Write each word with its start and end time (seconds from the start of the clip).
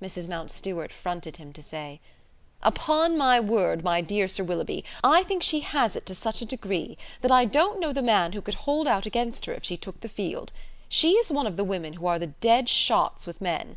Mrs. 0.00 0.28
Mountstuart 0.28 0.90
fronted 0.90 1.36
him 1.36 1.52
to 1.52 1.60
say: 1.60 2.00
"Upon 2.62 3.18
my 3.18 3.38
word, 3.38 3.84
my 3.84 4.00
dear 4.00 4.26
Sir 4.26 4.42
Willoughby, 4.42 4.82
I 5.04 5.22
think 5.24 5.42
she 5.42 5.60
has 5.60 5.94
it 5.94 6.06
to 6.06 6.14
such 6.14 6.40
a 6.40 6.46
degree 6.46 6.96
that 7.20 7.30
I 7.30 7.44
don't 7.44 7.78
know 7.78 7.92
the 7.92 8.00
man 8.00 8.32
who 8.32 8.40
could 8.40 8.54
hold 8.64 8.88
out 8.88 9.04
against 9.04 9.44
her 9.44 9.52
if 9.52 9.64
she 9.66 9.76
took 9.76 10.00
the 10.00 10.08
field. 10.08 10.52
She 10.88 11.16
is 11.16 11.30
one 11.30 11.46
of 11.46 11.58
the 11.58 11.64
women 11.64 11.92
who 11.92 12.06
are 12.06 12.18
dead 12.18 12.70
shots 12.70 13.26
with 13.26 13.42
men. 13.42 13.76